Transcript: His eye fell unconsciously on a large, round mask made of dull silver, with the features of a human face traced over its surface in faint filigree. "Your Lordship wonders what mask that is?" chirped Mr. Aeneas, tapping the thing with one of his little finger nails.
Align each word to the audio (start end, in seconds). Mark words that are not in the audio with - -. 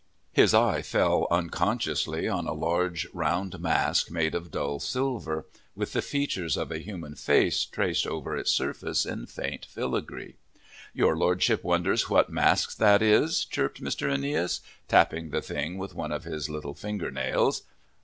His 0.31 0.51
eye 0.55 0.81
fell 0.81 1.27
unconsciously 1.29 2.27
on 2.27 2.47
a 2.47 2.53
large, 2.53 3.05
round 3.13 3.59
mask 3.59 4.09
made 4.09 4.33
of 4.33 4.49
dull 4.49 4.79
silver, 4.79 5.45
with 5.75 5.93
the 5.93 6.01
features 6.01 6.57
of 6.57 6.71
a 6.71 6.79
human 6.79 7.13
face 7.13 7.65
traced 7.65 8.07
over 8.07 8.35
its 8.35 8.49
surface 8.49 9.05
in 9.05 9.27
faint 9.27 9.63
filigree. 9.65 10.37
"Your 10.91 11.15
Lordship 11.15 11.63
wonders 11.63 12.09
what 12.09 12.31
mask 12.31 12.77
that 12.79 13.03
is?" 13.03 13.45
chirped 13.45 13.79
Mr. 13.79 14.11
Aeneas, 14.11 14.61
tapping 14.87 15.29
the 15.29 15.39
thing 15.39 15.77
with 15.77 15.93
one 15.93 16.11
of 16.11 16.23
his 16.23 16.49
little 16.49 16.73
finger 16.73 17.11
nails. 17.11 17.61